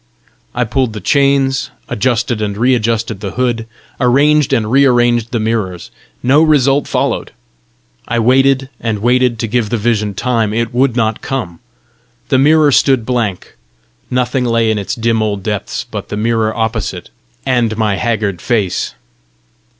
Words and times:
I 0.55 0.63
pulled 0.63 0.93
the 0.93 0.99
chains; 0.99 1.69
adjusted 1.87 2.41
and 2.41 2.57
re 2.57 2.73
adjusted 2.73 3.19
the 3.19 3.33
hood; 3.33 3.67
arranged 3.99 4.51
and 4.51 4.71
re 4.71 4.83
arranged 4.83 5.29
the 5.29 5.39
mirrors; 5.39 5.91
no 6.23 6.41
result 6.41 6.87
followed. 6.87 7.33
I 8.07 8.17
waited 8.17 8.67
and 8.79 8.97
waited 9.03 9.37
to 9.37 9.47
give 9.47 9.69
the 9.69 9.77
vision 9.77 10.15
time; 10.15 10.55
it 10.55 10.73
would 10.73 10.95
not 10.95 11.21
come; 11.21 11.59
the 12.29 12.39
mirror 12.39 12.71
stood 12.71 13.05
blank; 13.05 13.55
nothing 14.09 14.43
lay 14.43 14.71
in 14.71 14.79
its 14.79 14.95
dim 14.95 15.21
old 15.21 15.43
depth 15.43 15.85
but 15.91 16.09
the 16.09 16.17
mirror 16.17 16.51
opposite 16.57 17.11
and 17.45 17.77
my 17.77 17.97
haggard 17.97 18.41
face. 18.41 18.95